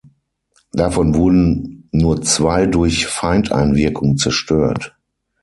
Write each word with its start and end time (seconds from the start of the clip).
Davon 0.71 1.13
wurden 1.13 1.87
nur 1.91 2.23
zwei 2.23 2.65
durch 2.65 3.05
Feindeinwirkung 3.05 4.17
zerstört. 4.17 4.97